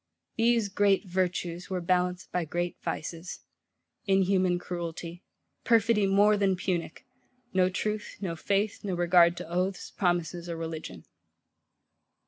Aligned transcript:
These 0.35 0.69
great 0.69 1.05
Virtues 1.05 1.69
were 1.69 1.79
balanced 1.79 2.31
by 2.31 2.43
great 2.43 2.75
Vices; 2.81 3.41
inhuman 4.07 4.57
cruelty; 4.57 5.21
perfidy 5.63 6.07
more 6.07 6.35
than 6.37 6.55
punic; 6.55 7.05
no 7.53 7.69
truth, 7.69 8.17
no 8.19 8.35
faith, 8.35 8.83
no 8.83 8.95
regard 8.95 9.37
to 9.37 9.47
oaths, 9.47 9.91
promises, 9.91 10.49
or 10.49 10.57
religion. 10.57 11.05